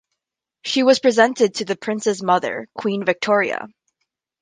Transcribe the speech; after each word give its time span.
She 0.63 0.81
was 0.81 0.97
presented 0.99 1.53
to 1.53 1.65
the 1.65 1.75
Prince's 1.75 2.23
mother, 2.23 2.67
Queen 2.75 3.05
Victoria. 3.05 3.67